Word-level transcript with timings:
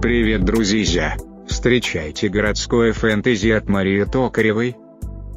Привет, 0.00 0.44
друзья! 0.44 1.16
Встречайте 1.48 2.28
городское 2.28 2.92
фэнтези 2.92 3.48
от 3.48 3.68
Марии 3.68 4.04
Токаревой. 4.04 4.76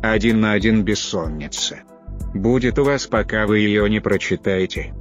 Один 0.03 0.39
на 0.39 0.51
один 0.51 0.83
бессонница. 0.83 1.79
Будет 2.35 2.77
у 2.77 2.83
вас, 2.83 3.07
пока 3.07 3.47
вы 3.47 3.57
ее 3.57 3.89
не 3.89 3.99
прочитаете. 3.99 4.93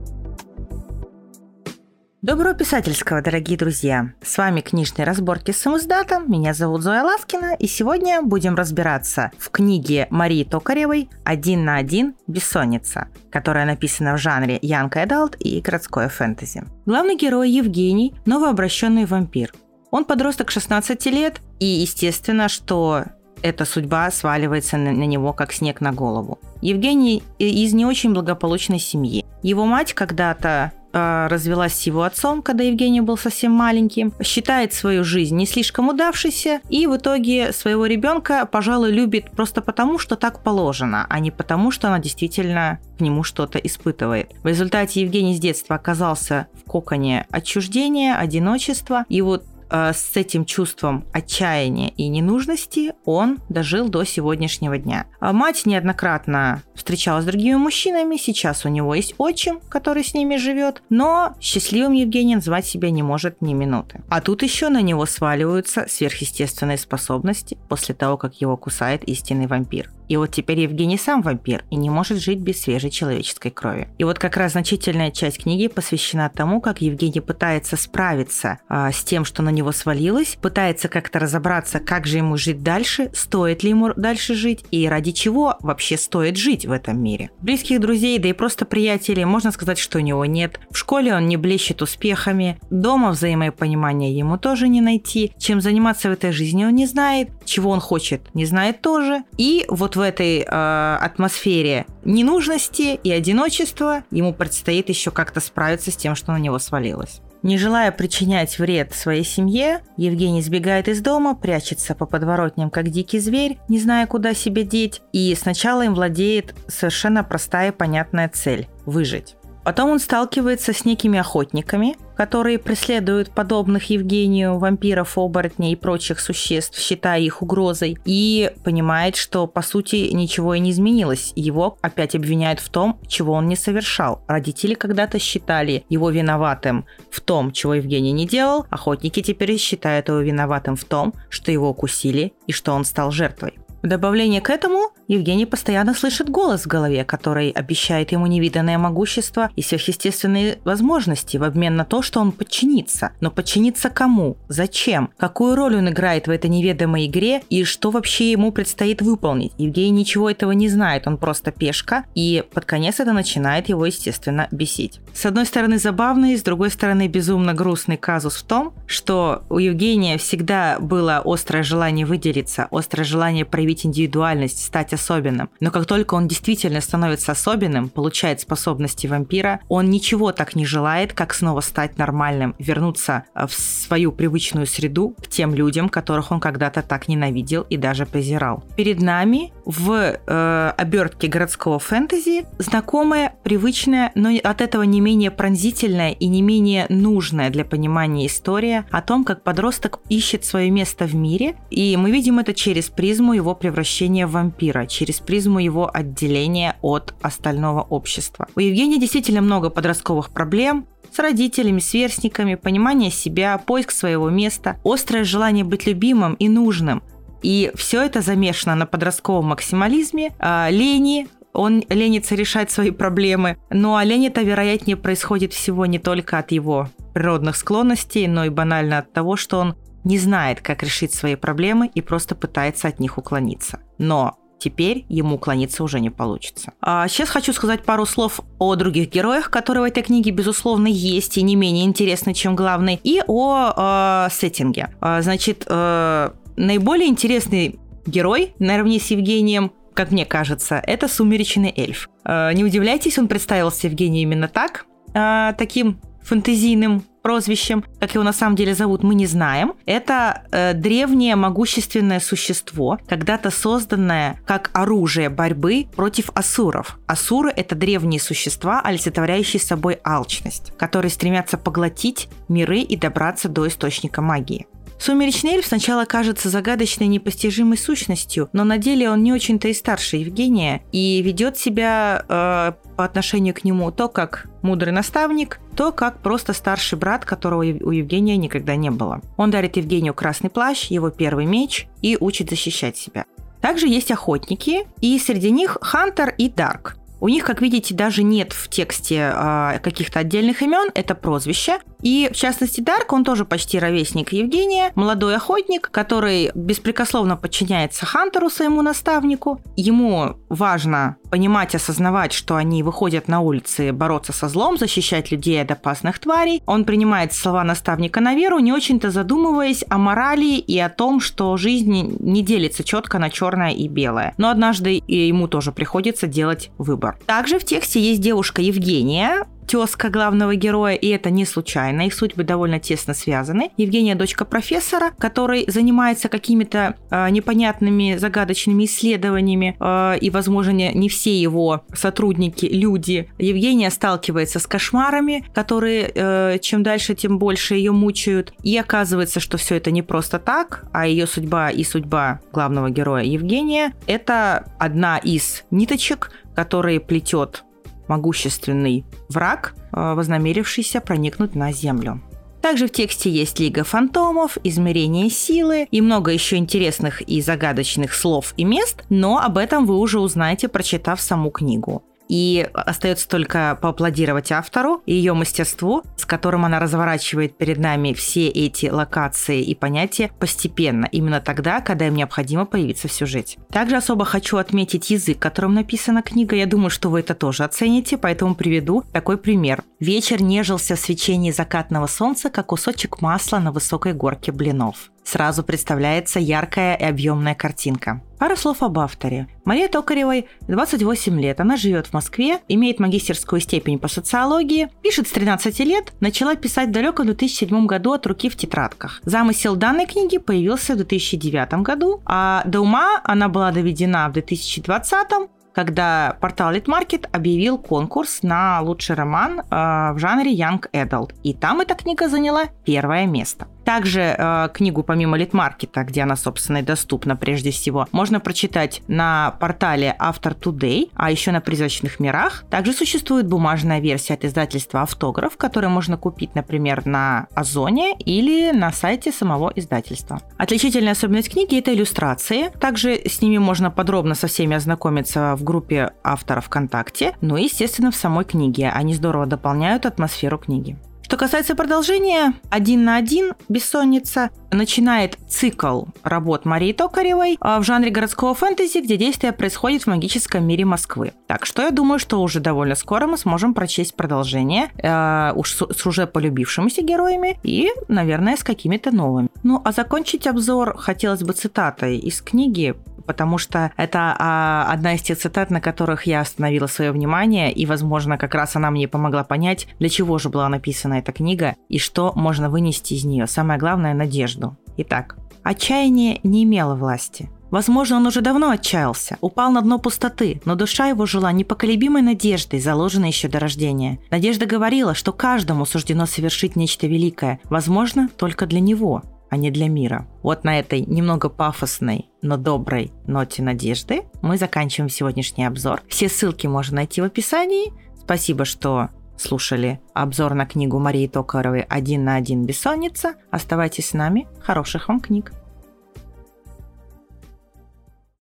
Доброго 2.23 2.53
писательского, 2.53 3.23
дорогие 3.23 3.57
друзья! 3.57 4.13
С 4.21 4.37
вами 4.37 4.61
книжные 4.61 5.07
разборки 5.07 5.53
с 5.53 5.57
самоздатом. 5.63 6.31
Меня 6.31 6.53
зовут 6.53 6.83
Зоя 6.83 7.03
Ласкина, 7.03 7.55
и 7.55 7.67
сегодня 7.67 8.21
будем 8.21 8.57
разбираться 8.57 9.31
в 9.39 9.49
книге 9.49 10.07
Марии 10.11 10.45
Токаревой 10.45 11.09
«Один 11.25 11.65
на 11.65 11.77
один. 11.77 12.15
Бессонница», 12.27 13.09
которая 13.31 13.65
написана 13.65 14.13
в 14.13 14.19
жанре 14.19 14.59
Young 14.59 14.91
Adult 14.91 15.39
и 15.39 15.63
городское 15.63 16.11
фэнтези. 16.11 16.65
Главный 16.85 17.17
герой 17.17 17.51
Евгений– 17.51 18.15
новообращенный 18.27 19.07
вампир. 19.07 19.55
Он 19.91 20.05
подросток 20.05 20.51
16 20.51 21.07
лет, 21.07 21.41
и 21.59 21.65
естественно, 21.65 22.51
что 22.51 23.05
эта 23.41 23.65
судьба 23.65 24.11
сваливается 24.11 24.77
на, 24.77 24.91
него 24.91 25.33
как 25.33 25.55
снег 25.55 25.81
на 25.81 25.93
голову. 25.93 26.39
Евгений 26.61 27.23
из 27.39 27.73
не 27.73 27.87
очень 27.87 28.13
благополучной 28.13 28.79
семьи. 28.79 29.25
Его 29.43 29.65
мать 29.65 29.95
когда-то 29.95 30.73
развелась 30.93 31.75
с 31.75 31.83
его 31.83 32.03
отцом, 32.03 32.43
когда 32.43 32.65
Евгений 32.65 33.01
был 33.01 33.17
совсем 33.17 33.53
маленьким, 33.53 34.13
считает 34.23 34.73
свою 34.73 35.05
жизнь 35.05 35.37
не 35.37 35.47
слишком 35.47 35.89
удавшейся 35.89 36.61
и 36.69 36.87
в 36.87 36.97
итоге 36.97 37.53
своего 37.53 37.87
ребенка, 37.87 38.47
пожалуй, 38.47 38.93
любит 38.93 39.31
просто 39.31 39.61
потому, 39.61 39.99
что 39.99 40.17
так 40.17 40.43
положено, 40.43 41.07
а 41.09 41.21
не 41.21 41.31
потому, 41.31 41.71
что 41.71 41.89
она 41.89 41.99
действительно 41.99 42.81
к 42.99 43.01
нему 43.01 43.23
что-то 43.23 43.59
испытывает. 43.59 44.33
В 44.43 44.47
результате 44.47 45.01
Евгений 45.01 45.35
с 45.35 45.41
детства 45.41 45.77
оказался 45.77 46.49
в 46.55 46.69
коконе 46.69 47.27
отчуждения, 47.31 48.17
одиночества, 48.17 49.05
и 49.09 49.23
вот 49.23 49.45
с 49.71 50.17
этим 50.17 50.45
чувством 50.45 51.05
отчаяния 51.13 51.91
и 51.91 52.09
ненужности 52.09 52.93
он 53.05 53.39
дожил 53.49 53.89
до 53.89 54.05
сегодняшнего 54.05 54.79
дня. 54.79 55.07
А 55.21 55.33
мать 55.33 55.67
неоднократно 55.67 56.63
встречалась 56.75 57.25
с 57.25 57.27
другими 57.27 57.57
мужчинами, 57.57 58.17
сейчас 58.17 58.65
у 58.65 58.69
него 58.69 58.95
есть 58.95 59.15
отчим, 59.19 59.61
который 59.69 60.05
с 60.05 60.15
ними 60.15 60.37
живет, 60.37 60.83
но 60.89 61.35
счастливым 61.41 61.93
Евгений 61.93 62.37
назвать 62.37 62.67
себя 62.67 62.91
не 62.91 63.03
может 63.03 63.41
ни 63.41 63.55
минуты. 63.55 64.03
А 64.09 64.21
тут 64.21 64.43
еще 64.43 64.69
на 64.69 64.83
него 64.83 65.07
сваливаются 65.07 65.87
сверхъестественные 65.89 66.79
способности 66.79 67.59
после 67.69 67.95
того, 67.95 68.17
как 68.17 68.41
его 68.41 68.57
кусает 68.57 69.05
истинный 69.05 69.47
вампир. 69.47 69.91
И 70.11 70.17
вот 70.17 70.33
теперь 70.33 70.59
Евгений 70.59 70.99
сам 70.99 71.23
вампир 71.23 71.63
и 71.71 71.77
не 71.77 71.89
может 71.89 72.19
жить 72.19 72.41
без 72.41 72.61
свежей 72.61 72.91
человеческой 72.91 73.51
крови. 73.51 73.89
И 73.97 74.03
вот 74.03 74.19
как 74.19 74.37
раз 74.37 74.53
значительная 74.53 75.13
часть 75.13 75.41
книги 75.45 75.69
посвящена 75.69 76.29
тому, 76.29 76.61
как 76.61 76.83
Евгений 76.83 77.21
пытается 77.21 77.77
справиться 77.77 78.59
а, 78.69 78.91
с 78.91 79.05
тем, 79.05 79.25
что 79.25 79.43
на 79.43 79.51
него 79.51 79.71
свалилось, 79.71 80.37
пытается 80.43 80.89
как-то 80.89 81.21
разобраться, 81.21 81.79
как 81.79 82.09
же 82.09 82.17
ему 82.17 82.37
жить 82.37 82.65
дальше, 82.65 83.13
стоит 83.15 83.63
ли 83.63 83.71
ему 83.71 83.95
дальше 83.95 84.35
жить 84.35 84.65
и 84.73 84.89
ради 84.89 85.13
чего 85.13 85.55
вообще 85.61 85.97
стоит 85.97 86.37
жить 86.37 86.67
в 86.67 86.73
этом 86.73 87.01
мире. 87.01 87.31
Близких 87.41 87.79
друзей, 87.79 88.19
да 88.19 88.31
и 88.31 88.33
просто 88.33 88.65
приятелей, 88.65 89.25
можно 89.25 89.53
сказать, 89.53 89.79
что 89.79 89.99
у 89.99 90.01
него 90.01 90.25
нет. 90.25 90.59
В 90.73 90.77
школе 90.77 91.15
он 91.15 91.29
не 91.29 91.37
блещет 91.37 91.83
успехами, 91.83 92.59
дома 92.69 93.11
взаимопонимания 93.11 94.13
ему 94.13 94.39
тоже 94.39 94.67
не 94.67 94.81
найти, 94.81 95.33
чем 95.39 95.61
заниматься 95.61 96.09
в 96.09 96.13
этой 96.15 96.33
жизни 96.33 96.65
он 96.65 96.75
не 96.75 96.87
знает, 96.87 97.29
чего 97.45 97.71
он 97.71 97.79
хочет, 97.79 98.23
не 98.35 98.45
знает 98.45 98.81
тоже. 98.81 99.23
И 99.39 99.65
вот 99.69 99.95
в 99.95 100.00
этой 100.01 100.41
э, 100.41 100.97
атмосфере 101.01 101.87
ненужности 102.05 102.99
и 103.03 103.11
одиночества 103.11 104.05
ему 104.11 104.33
предстоит 104.33 104.89
еще 104.89 105.11
как-то 105.11 105.41
справиться 105.41 105.91
с 105.91 105.97
тем, 105.97 106.15
что 106.15 106.33
на 106.33 106.39
него 106.39 106.59
свалилось. 106.59 107.21
Не 107.43 107.57
желая 107.57 107.91
причинять 107.91 108.59
вред 108.59 108.95
своей 108.95 109.25
семье, 109.25 109.81
Евгений 109.97 110.43
сбегает 110.43 110.89
из 110.89 111.01
дома, 111.01 111.35
прячется 111.35 111.95
по 111.95 112.05
подворотням, 112.05 112.69
как 112.69 112.91
дикий 112.91 113.19
зверь, 113.19 113.59
не 113.69 113.79
зная, 113.79 114.07
куда 114.07 114.35
себя 114.35 114.63
деть, 114.63 115.01
и 115.13 115.35
сначала 115.35 115.83
им 115.83 115.95
владеет 115.95 116.55
совершенно 116.69 117.25
простая 117.25 117.71
и 117.71 117.75
понятная 117.75 118.29
цель– 118.29 118.69
выжить. 118.85 119.37
Потом 119.71 119.91
он 119.91 120.01
сталкивается 120.01 120.73
с 120.73 120.85
некими 120.85 121.21
охотниками, 121.21 121.95
которые 122.17 122.59
преследуют 122.59 123.31
подобных 123.31 123.89
Евгению 123.91 124.59
вампиров, 124.59 125.17
оборотней 125.17 125.75
и 125.75 125.77
прочих 125.77 126.19
существ, 126.19 126.77
считая 126.77 127.21
их 127.21 127.41
угрозой, 127.41 127.97
и 128.05 128.51
понимает, 128.65 129.15
что 129.15 129.47
по 129.47 129.63
сути 129.63 130.11
ничего 130.13 130.55
и 130.55 130.59
не 130.59 130.73
изменилось. 130.73 131.33
Его 131.37 131.79
опять 131.83 132.17
обвиняют 132.17 132.59
в 132.59 132.69
том, 132.69 132.99
чего 133.07 133.33
он 133.33 133.47
не 133.47 133.55
совершал. 133.55 134.25
Родители 134.27 134.75
когда-то 134.75 135.21
считали 135.21 135.85
его 135.89 136.11
виноватым 136.11 136.85
в 137.09 137.21
том, 137.21 137.53
чего 137.53 137.75
Евгений 137.75 138.11
не 138.11 138.27
делал, 138.27 138.67
охотники 138.71 139.23
теперь 139.23 139.57
считают 139.57 140.09
его 140.09 140.19
виноватым 140.19 140.75
в 140.75 140.83
том, 140.83 141.15
что 141.29 141.53
его 141.53 141.71
укусили 141.71 142.33
и 142.49 142.53
что 142.53 142.73
он 142.73 142.85
стал 142.85 143.13
жертвой. 143.13 143.61
В 143.83 143.87
добавление 143.87 144.43
к 144.43 144.51
этому 144.51 144.91
Евгений 145.11 145.45
постоянно 145.45 145.93
слышит 145.93 146.31
голос 146.31 146.63
в 146.63 146.67
голове, 146.69 147.05
который 147.05 147.51
обещает 147.51 148.13
ему 148.13 148.29
невиданное 148.29 148.79
могущество 148.79 149.51
и 149.57 149.61
сверхъестественные 149.61 150.61
возможности 150.63 151.37
в 151.37 151.43
обмен 151.43 151.75
на 151.75 151.85
то, 151.85 152.01
что 152.01 152.21
он 152.21 152.31
подчинится. 152.31 153.11
Но 153.21 153.33
подчиниться 153.33 153.91
кому? 153.91 154.37
Зачем? 154.47 155.11
Какую 155.17 155.57
роль 155.57 155.75
он 155.75 155.89
играет 155.89 156.29
в 156.29 156.31
этой 156.31 156.49
неведомой 156.49 157.07
игре 157.07 157.43
и 157.51 157.65
что 157.65 157.91
вообще 157.91 158.31
ему 158.31 158.53
предстоит 158.53 159.03
выполнить? 159.03 159.51
Евгений 159.59 159.91
ничего 159.91 160.31
этого 160.31 160.53
не 160.53 160.69
знает, 160.69 161.09
он 161.09 161.17
просто 161.17 161.51
пешка, 161.51 162.05
и 162.15 162.45
под 162.55 162.65
конец 162.65 163.01
это 163.01 163.13
начинает 163.13 163.69
его, 163.69 163.87
естественно, 163.87 164.47
бесить. 164.53 165.01
С 165.13 165.27
одной 165.27 165.45
стороны 165.45 165.81
забавный, 165.81 166.39
с 166.39 166.45
другой 166.45 166.71
стороны 166.71 167.09
безумно 167.09 167.53
грустный 167.53 167.97
казус 167.97 168.37
в 168.37 168.45
том, 168.45 168.75
что 168.87 169.43
у 169.51 169.59
Евгения 169.59 170.19
всегда 170.19 170.79
было 170.79 171.21
острое 171.25 171.65
желание 171.65 172.07
выделиться, 172.07 172.69
острое 172.71 173.05
желание 173.05 173.45
проявить 173.45 173.85
индивидуальность, 173.85 174.65
стать 174.65 174.95
особенным. 175.01 175.51
Но 175.61 175.71
как 175.71 175.87
только 175.87 176.15
он 176.15 176.29
действительно 176.29 176.81
становится 176.81 177.33
особенным, 177.33 177.89
получает 177.89 178.41
способности 178.41 179.07
вампира, 179.07 179.61
он 179.69 179.91
ничего 179.91 180.33
так 180.33 180.55
не 180.55 180.67
желает, 180.67 181.13
как 181.13 181.35
снова 181.35 181.61
стать 181.61 181.99
нормальным, 181.99 182.55
вернуться 182.59 183.25
э, 183.35 183.47
в 183.47 183.53
свою 183.53 184.13
привычную 184.13 184.67
среду 184.67 185.15
к 185.23 185.29
тем 185.29 185.55
людям, 185.55 185.89
которых 185.89 186.31
он 186.31 186.41
когда-то 186.41 186.83
так 186.83 187.09
ненавидел 187.09 187.63
и 187.63 187.77
даже 187.77 188.07
презирал. 188.07 188.65
Перед 188.77 189.01
нами 189.01 189.53
в 189.65 189.93
э, 189.93 190.73
обертке 190.77 191.29
городского 191.29 191.79
фэнтези 191.79 192.47
знакомая, 192.59 193.35
привычная, 193.43 194.13
но 194.15 194.31
от 194.43 194.61
этого 194.61 194.83
не 194.83 195.01
менее 195.01 195.31
пронзительная 195.31 196.11
и 196.13 196.27
не 196.27 196.43
менее 196.43 196.87
нужная 196.89 197.51
для 197.51 197.65
понимания 197.65 198.27
история 198.27 198.87
о 198.91 199.01
том, 199.01 199.25
как 199.25 199.43
подросток 199.43 200.01
ищет 200.09 200.45
свое 200.45 200.71
место 200.71 201.07
в 201.07 201.15
мире, 201.15 201.57
и 201.71 201.97
мы 201.97 202.11
видим 202.11 202.39
это 202.39 202.53
через 202.53 202.89
призму 202.89 203.33
его 203.33 203.55
превращения 203.55 204.27
в 204.27 204.33
вампира, 204.41 204.87
через 204.91 205.21
призму 205.21 205.59
его 205.59 205.91
отделения 205.93 206.77
от 206.83 207.15
остального 207.23 207.81
общества. 207.83 208.49
У 208.57 208.61
Евгения 208.61 208.99
действительно 208.99 209.41
много 209.41 209.71
подростковых 209.71 210.31
проблем, 210.31 210.87
с 211.13 211.19
родителями, 211.19 211.81
сверстниками, 211.81 212.55
понимание 212.55 213.11
себя, 213.11 213.59
поиск 213.59 213.91
своего 213.91 214.31
места, 214.31 214.79
острое 214.85 215.25
желание 215.25 215.65
быть 215.65 215.87
любимым 215.87 216.35
и 216.35 216.49
нужным. 216.49 217.03
И 217.43 217.73
все 217.75 218.03
это 218.03 218.21
замешано 218.21 218.75
на 218.75 218.87
подростковом 218.87 219.47
максимализме, 219.47 220.33
э, 220.39 220.71
лени, 220.71 221.27
он 221.53 221.83
ленится 221.89 222.35
решать 222.35 222.71
свои 222.71 222.91
проблемы. 222.91 223.57
Ну 223.71 223.97
а 223.97 224.05
лень 224.05 224.27
это, 224.27 224.43
вероятнее, 224.43 224.97
происходит 224.97 225.53
всего 225.53 225.87
не 225.87 225.99
только 225.99 226.39
от 226.39 226.53
его 226.53 226.89
природных 227.13 227.57
склонностей, 227.57 228.29
но 228.29 228.45
и 228.45 228.51
банально 228.51 228.99
от 228.99 229.13
того, 229.13 229.37
что 229.37 229.59
он 229.59 229.75
не 230.05 230.19
знает, 230.19 230.61
как 230.61 230.83
решить 230.83 231.13
свои 231.13 231.35
проблемы 231.35 231.91
и 231.93 232.01
просто 232.01 232.35
пытается 232.35 232.89
от 232.89 233.01
них 233.01 233.19
уклониться. 233.19 233.81
Но 233.99 234.39
теперь 234.61 235.05
ему 235.09 235.37
уклониться 235.37 235.83
уже 235.83 235.99
не 236.01 236.11
получится. 236.11 236.73
А 236.81 237.09
сейчас 237.09 237.29
хочу 237.29 237.53
сказать 237.53 237.85
пару 237.85 238.07
слов 238.07 238.41
о 238.59 238.77
других 238.77 239.11
героях, 239.11 239.51
которые 239.51 239.83
в 239.83 239.87
этой 239.87 240.03
книге, 240.03 240.31
безусловно, 240.31 240.87
есть 240.87 241.39
и 241.39 241.43
не 241.43 241.57
менее 241.57 241.85
интересны, 241.85 242.35
чем 242.35 242.55
главный, 242.55 243.01
и 243.03 243.21
о 243.27 244.27
э, 244.27 244.33
сеттинге. 244.33 244.91
А, 245.01 245.23
значит, 245.23 245.65
э, 245.67 246.31
наиболее 246.57 247.09
интересный 247.09 247.79
герой 248.07 248.55
наравне 248.59 249.01
с 249.01 249.11
Евгением 249.11 249.73
как 249.93 250.13
мне 250.13 250.25
кажется, 250.25 250.83
это 250.87 251.09
сумеречный 251.09 251.75
эльф. 251.77 252.09
Э, 252.25 252.53
не 252.55 252.65
удивляйтесь, 252.65 253.19
он 253.19 253.29
представился 253.29 253.87
Евгению 253.87 254.23
именно 254.23 254.49
так, 254.49 254.87
э, 255.15 255.53
таким 255.59 256.01
фэнтезийным 256.23 257.05
прозвищем, 257.23 257.85
как 257.99 258.15
его 258.15 258.25
на 258.25 258.33
самом 258.33 258.57
деле 258.57 258.75
зовут, 258.75 259.03
мы 259.03 259.15
не 259.15 259.27
знаем. 259.27 259.75
Это 259.87 260.43
э, 260.51 260.75
древнее 260.75 261.37
могущественное 261.37 262.21
существо, 262.21 262.99
когда-то 263.09 263.51
созданное 263.51 264.41
как 264.47 264.71
оружие 264.73 265.29
борьбы 265.29 265.87
против 265.95 266.31
асуров. 266.35 266.99
Асуры– 267.07 267.51
это 267.57 267.75
древние 267.75 268.21
существа, 268.21 268.81
олицетворяющие 268.81 269.61
собой 269.61 269.99
алчность, 270.05 270.73
которые 270.77 271.11
стремятся 271.11 271.59
поглотить 271.59 272.29
миры 272.49 272.81
и 272.81 272.97
добраться 272.97 273.49
до 273.49 273.69
источника 273.69 274.23
магии. 274.23 274.67
Сумеречный 275.01 275.53
эльф 275.53 275.67
сначала 275.67 276.05
кажется 276.05 276.51
загадочной 276.51 277.07
непостижимой 277.07 277.79
сущностью, 277.79 278.51
но 278.53 278.65
на 278.65 278.77
деле 278.77 279.09
он 279.09 279.23
не 279.23 279.33
очень-то 279.33 279.69
и 279.69 279.73
старше 279.73 280.19
Евгения 280.19 280.83
и 280.93 281.23
ведет 281.23 281.57
себя 281.57 282.23
э, 282.29 282.73
по 282.97 283.05
отношению 283.05 283.55
к 283.55 283.65
нему 283.65 283.91
то 283.93 284.09
как 284.09 284.47
мудрый 284.61 284.93
наставник, 284.93 285.59
то 285.75 285.91
как 285.91 286.21
просто 286.21 286.53
старший 286.53 286.99
брат, 286.99 287.25
которого 287.25 287.63
у 287.63 287.91
Евгения 287.91 288.37
никогда 288.37 288.77
не 288.77 288.91
было. 288.91 289.23
Он 289.39 289.51
дарит 289.51 289.79
Евгению 289.79 290.13
красный 290.13 290.51
плащ, 290.51 290.91
его 290.91 291.09
первый 291.09 291.47
меч 291.47 291.89
и 292.03 292.19
учит 292.21 292.51
защищать 292.51 292.99
себя. 292.99 293.25
Также 293.63 293.89
есть 293.89 294.11
охотники, 294.11 294.87
и 295.01 295.19
среди 295.19 295.51
них 295.51 295.79
Хантер 295.81 296.35
и 296.37 296.51
Дарк. 296.51 297.00
У 297.21 297.29
них, 297.29 297.45
как 297.45 297.61
видите, 297.61 297.95
даже 297.95 298.23
нет 298.23 298.53
в 298.53 298.69
тексте 298.69 299.33
э, 299.35 299.79
каких-то 299.83 300.21
отдельных 300.21 300.63
имен, 300.63 300.91
это 300.95 301.15
прозвище. 301.15 301.79
И, 302.03 302.31
в 302.33 302.37
частности, 302.37 302.81
Дарк, 302.81 303.13
он 303.13 303.25
тоже 303.25 303.45
почти 303.45 303.79
ровесник 303.79 304.33
Евгения, 304.33 304.93
молодой 304.95 305.37
охотник, 305.37 305.91
который 305.91 306.51
беспрекословно 306.55 307.37
подчиняется 307.37 308.07
Хантеру, 308.07 308.49
своему 308.49 308.83
наставнику. 308.83 309.61
Ему 309.77 310.37
важно 310.49 311.17
понимать, 311.31 311.75
осознавать, 311.75 312.33
что 312.33 312.57
они 312.57 312.83
выходят 312.83 313.29
на 313.29 313.41
улицы 313.41 313.93
бороться 313.93 314.33
со 314.33 314.49
злом, 314.49 314.77
защищать 314.77 315.31
людей 315.31 315.63
от 315.63 315.71
опасных 315.71 316.19
тварей. 316.19 316.63
Он 316.67 316.85
принимает 316.85 317.33
слова 317.33 317.65
наставника 317.65 318.21
на 318.21 318.35
веру, 318.35 318.59
не 318.59 318.73
очень-то 318.73 319.11
задумываясь 319.11 319.85
о 319.89 319.99
морали 319.99 320.57
и 320.57 320.79
о 320.79 320.89
том, 320.89 321.21
что 321.21 321.57
жизнь 321.57 322.17
не 322.19 322.43
делится 322.43 322.85
четко 322.85 323.19
на 323.19 323.31
черное 323.31 323.71
и 323.71 323.89
белое. 323.89 324.35
Но 324.37 324.51
однажды 324.51 325.03
ему 325.07 325.49
тоже 325.49 325.73
приходится 325.73 326.27
делать 326.27 326.71
выбор. 326.79 327.19
Также 327.27 327.59
в 327.59 327.65
тексте 327.65 328.01
есть 328.01 328.21
девушка 328.21 328.63
Евгения, 328.63 329.47
тезка 329.71 330.09
главного 330.11 330.57
героя, 330.57 330.95
и 330.97 331.07
это 331.07 331.31
не 331.31 331.45
случайно, 331.45 332.03
их 332.03 332.15
судьбы 332.15 332.43
довольно 332.43 332.81
тесно 332.81 333.15
связаны. 333.15 333.71
Евгения 333.77 334.17
дочка 334.17 334.45
профессора, 334.45 335.13
который 335.17 335.65
занимается 335.71 336.29
какими-то 336.29 336.97
э, 337.09 337.31
непонятными 337.31 338.17
загадочными 338.17 338.87
исследованиями, 338.87 339.77
э, 339.79 340.19
и, 340.21 340.29
возможно, 340.31 340.73
не 340.93 341.09
все 341.09 341.41
его 341.41 341.85
сотрудники 341.95 342.67
люди. 342.67 343.31
Евгения 343.39 343.91
сталкивается 343.91 344.59
с 344.59 344.67
кошмарами, 344.67 345.45
которые 345.55 346.11
э, 346.13 346.59
чем 346.61 346.83
дальше, 346.83 347.15
тем 347.15 347.39
больше 347.39 347.77
ее 347.77 347.93
мучают, 347.93 348.53
и 348.65 348.77
оказывается, 348.77 349.39
что 349.39 349.57
все 349.57 349.77
это 349.77 349.93
не 349.93 350.03
просто 350.03 350.41
так, 350.41 350.85
а 350.93 351.07
ее 351.07 351.29
судьба 351.29 351.71
и 351.71 351.85
судьба 351.85 352.41
главного 352.53 352.91
героя 352.91 353.23
Евгения– 353.23 353.93
это 354.09 354.65
одна 354.81 355.19
из 355.19 355.63
ниточек, 355.71 356.33
которые 356.57 356.99
плетет 356.99 357.63
могущественный 358.11 359.05
враг, 359.31 359.75
э, 359.93 360.15
вознамерившийся 360.15 361.01
проникнуть 361.01 361.55
на 361.55 361.73
Землю. 361.73 362.21
Также 362.61 362.87
в 362.87 362.93
тексте 362.93 363.31
есть 363.31 363.59
Лига 363.59 363.85
фантомов, 363.85 364.59
измерение 364.63 365.31
силы 365.31 365.87
и 365.91 366.03
много 366.03 366.31
еще 366.31 366.57
интересных 366.57 367.23
и 367.23 367.41
загадочных 367.41 368.13
слов 368.13 368.53
и 368.59 368.65
мест, 368.65 369.05
но 369.09 369.39
об 369.39 369.57
этом 369.57 369.87
вы 369.87 369.97
уже 369.97 370.21
узнаете, 370.21 370.69
прочитав 370.69 371.21
саму 371.21 371.51
книгу. 371.51 372.03
И 372.31 372.65
остается 372.73 373.29
только 373.29 373.77
поаплодировать 373.83 374.53
автору 374.53 375.03
и 375.05 375.13
ее 375.13 375.35
мастерству, 375.35 376.05
с 376.17 376.25
которым 376.25 376.65
она 376.65 376.79
разворачивает 376.79 377.59
перед 377.59 377.79
нами 377.79 378.13
все 378.13 378.47
эти 378.47 378.87
локации 378.87 379.61
и 379.61 379.75
понятия 379.75 380.31
постепенно, 380.39 381.09
именно 381.11 381.41
тогда, 381.41 381.81
когда 381.81 382.07
им 382.07 382.15
необходимо 382.15 382.67
появиться 382.67 383.09
в 383.09 383.13
сюжете. 383.13 383.59
Также 383.73 383.97
особо 383.97 384.25
хочу 384.25 384.59
отметить 384.59 385.11
язык, 385.11 385.41
которым 385.41 385.75
написана 385.75 386.23
книга. 386.23 386.55
Я 386.55 386.67
думаю, 386.67 386.91
что 386.91 387.09
вы 387.11 387.19
это 387.19 387.35
тоже 387.35 387.65
оцените, 387.65 388.17
поэтому 388.17 388.55
приведу 388.55 389.03
такой 389.13 389.37
пример. 389.37 389.83
Вечер 389.99 390.41
нежился 390.41 390.95
в 390.95 391.01
свечении 391.01 391.51
закатного 391.51 392.07
солнца, 392.07 392.49
как 392.49 392.67
кусочек 392.67 393.23
масла 393.23 393.59
на 393.59 393.73
высокой 393.73 394.13
горке 394.13 394.53
блинов. 394.53 395.11
Сразу 395.25 395.63
представляется 395.63 396.41
яркая 396.41 396.95
и 396.97 397.05
объемная 397.05 397.55
картинка. 397.55 398.23
Пара 398.39 398.57
слов 398.57 398.83
об 398.83 398.99
авторе. 398.99 399.49
Мария 399.65 399.89
Токаревой 399.89 400.49
28 400.69 401.41
лет. 401.41 401.61
Она 401.61 401.77
живет 401.77 402.07
в 402.07 402.13
Москве, 402.15 402.61
имеет 402.69 402.99
магистерскую 402.99 403.61
степень 403.61 403.99
по 403.99 404.09
социологии, 404.09 404.89
пишет 405.03 405.29
с 405.29 405.31
13 405.33 405.79
лет, 405.81 406.13
начала 406.21 406.57
писать 406.57 406.89
в 406.89 406.93
далеком 406.93 407.27
2007 407.27 407.87
году 407.87 408.13
от 408.13 408.27
руки 408.27 408.49
в 408.49 408.57
тетрадках. 408.57 409.21
Замысел 409.25 409.77
данной 409.77 410.07
книги 410.07 410.39
появился 410.39 410.95
в 410.95 410.97
2009 410.97 411.75
году, 411.83 412.23
а 412.25 412.63
до 412.65 412.81
ума 412.81 413.21
она 413.25 413.49
была 413.49 413.73
доведена 413.73 414.29
в 414.29 414.33
2020 414.33 415.51
когда 415.73 416.37
портал 416.41 416.73
Литмаркет 416.73 417.29
объявил 417.33 417.79
конкурс 417.79 418.43
на 418.43 418.81
лучший 418.81 419.15
роман 419.15 419.61
э, 419.61 419.65
в 420.13 420.19
жанре 420.19 420.55
Young 420.55 420.85
Adult. 420.93 421.35
И 421.43 421.55
там 421.55 421.81
эта 421.81 421.95
книга 421.95 422.29
заняла 422.29 422.65
первое 422.85 423.27
место. 423.27 423.69
Также 423.91 424.37
э, 424.39 424.69
книгу 424.73 425.03
помимо 425.03 425.37
Литмаркета, 425.37 426.05
где 426.05 426.23
она, 426.23 426.37
собственно, 426.37 426.77
и 426.77 426.83
доступна 426.83 427.35
прежде 427.35 427.73
всего, 427.73 428.07
можно 428.13 428.39
прочитать 428.39 429.03
на 429.09 429.57
портале 429.59 430.15
Автор 430.17 430.53
Today, 430.53 431.11
а 431.17 431.33
еще 431.33 431.51
на 431.51 431.61
Призрачных 431.61 432.21
мирах. 432.21 432.63
Также 432.71 432.93
существует 432.93 433.49
бумажная 433.49 433.99
версия 433.99 434.35
от 434.35 434.45
издательства 434.45 435.03
Автограф, 435.03 435.57
которую 435.57 435.91
можно 435.91 436.17
купить, 436.17 436.55
например, 436.55 437.05
на 437.05 437.49
Озоне 437.53 438.15
или 438.15 438.71
на 438.71 438.93
сайте 438.93 439.33
самого 439.33 439.73
издательства. 439.75 440.41
Отличительная 440.57 441.15
особенность 441.15 441.51
книги– 441.51 441.77
это 441.81 441.93
иллюстрации. 441.93 442.69
Также 442.79 443.21
с 443.27 443.43
ними 443.43 443.59
можно 443.59 443.91
подробно 443.91 444.37
со 444.37 444.47
всеми 444.47 444.77
ознакомиться 444.77 445.57
в 445.57 445.65
группе 445.65 446.13
авторов 446.23 446.67
ВКонтакте, 446.67 447.35
ну 447.41 447.57
и, 447.57 447.65
естественно, 447.65 448.13
в 448.13 448.15
самой 448.15 448.45
книге. 448.45 448.93
Они 448.95 449.15
здорово 449.15 449.47
дополняют 449.47 450.07
атмосферу 450.07 450.59
книги. 450.59 450.97
Что 451.31 451.37
касается 451.37 451.77
продолжения, 451.77 452.55
один 452.71 453.05
на 453.05 453.15
один 453.15 453.53
«Бессонница» 453.69 454.51
начинает 454.73 455.39
цикл 455.49 456.07
работ 456.25 456.65
Марии 456.65 456.93
Токаревой 456.93 457.57
а, 457.61 457.79
в 457.79 457.85
жанре 457.85 458.11
городского 458.11 458.53
фэнтези, 458.53 458.99
где 458.99 459.17
действие 459.17 459.53
происходит 459.53 460.03
в 460.03 460.07
магическом 460.09 460.67
мире 460.67 460.85
Москвы. 460.85 461.33
Так 461.47 461.67
что 461.67 461.83
я 461.83 461.93
думаю, 461.93 462.19
что 462.19 462.43
уже 462.43 462.59
довольно 462.59 462.97
скоро 462.97 463.29
мы 463.29 463.39
сможем 463.39 463.75
прочесть 463.75 464.17
продолжение 464.17 464.89
э, 464.99 465.53
уж 465.55 465.73
с, 465.73 465.87
с 465.97 466.05
уже 466.05 466.27
полюбившимися 466.27 467.03
героями 467.03 467.61
и, 467.63 467.91
наверное, 468.09 468.57
с 468.57 468.65
какими-то 468.65 469.15
новыми. 469.15 469.51
Ну, 469.63 469.81
а 469.85 469.93
закончить 469.93 470.49
обзор 470.49 470.99
хотелось 470.99 471.45
бы 471.45 471.53
цитатой 471.53 472.19
из 472.19 472.43
книги 472.43 472.97
потому 473.31 473.59
что 473.59 473.93
это 473.97 474.35
а, 474.41 474.89
одна 474.91 475.15
из 475.15 475.23
тех 475.23 475.39
цитат, 475.39 475.71
на 475.71 475.81
которых 475.81 476.27
я 476.27 476.41
остановила 476.41 476.89
свое 476.89 477.13
внимание, 477.13 477.71
и, 477.73 477.87
возможно, 477.87 478.37
как 478.37 478.57
раз 478.57 478.75
она 478.75 478.91
мне 478.91 479.07
помогла 479.07 479.45
понять, 479.45 479.87
для 480.01 480.09
чего 480.09 480.37
же 480.39 480.49
была 480.49 480.69
написана 480.69 481.15
эта 481.15 481.31
книга 481.31 481.77
и 481.89 482.01
что 482.01 482.33
можно 482.35 482.69
вынести 482.69 483.15
из 483.15 483.25
нее. 483.25 483.47
Самое 483.47 483.79
главное– 483.79 484.15
надежду. 484.15 484.77
Итак, 484.97 485.37
отчаяние 485.63 486.41
не 486.43 486.65
имело 486.65 486.97
власти. 486.97 487.49
Возможно, 487.71 488.17
он 488.17 488.27
уже 488.27 488.41
давно 488.41 488.71
отчаялся, 488.71 489.39
упал 489.41 489.71
на 489.71 489.81
дно 489.81 490.01
пустоты, 490.01 490.61
но 490.65 490.75
душа 490.75 491.07
его 491.07 491.25
жила 491.25 491.53
непоколебимой 491.53 492.23
надеждой, 492.23 492.81
заложенной 492.81 493.29
еще 493.29 493.47
до 493.47 493.61
рождения. 493.61 494.19
Надежда 494.33 494.67
говорила, 494.67 495.15
что 495.15 495.33
каждому 495.33 495.87
суждено 495.87 496.27
совершить 496.27 496.75
нечто 496.75 497.07
великое, 497.07 497.61
возможно, 497.71 498.29
только 498.37 498.67
для 498.67 498.81
него 498.81 499.23
а 499.51 499.57
не 499.57 499.71
для 499.71 499.89
мира. 499.89 500.27
Вот 500.43 500.65
на 500.65 500.79
этой 500.79 501.03
немного 501.03 501.49
пафосной, 501.49 502.31
но 502.41 502.57
доброй 502.57 503.13
ноте 503.27 503.63
надежды 503.63 504.23
мы 504.41 504.57
заканчиваем 504.57 505.11
сегодняшний 505.11 505.67
обзор. 505.67 506.03
Все 506.09 506.29
ссылки 506.29 506.67
можно 506.67 506.97
найти 506.97 507.21
в 507.21 507.25
описании. 507.25 507.93
Спасибо, 508.19 508.65
что 508.65 509.11
слушали 509.37 510.01
обзор 510.15 510.55
на 510.55 510.67
книгу 510.67 510.99
Марии 510.99 511.27
Токаровой 511.27 511.83
«Один 511.83 512.25
на 512.25 512.37
один 512.37 512.65
бессонница». 512.65 513.35
Оставайтесь 513.51 514.11
с 514.11 514.13
нами. 514.13 514.47
Хороших 514.61 515.09
вам 515.09 515.21
книг! 515.21 515.53